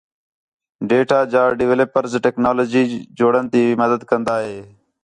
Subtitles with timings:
[0.89, 2.83] ڈیٹا جا ڈویلپرزیک ٹیکنالوجی
[3.17, 4.57] جوڑن تی مدد کندا ہِے